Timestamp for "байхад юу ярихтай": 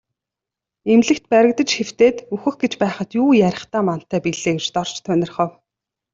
2.81-3.81